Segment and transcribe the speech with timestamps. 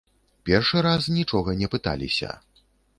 [0.49, 2.29] Першы раз нічога не пыталіся.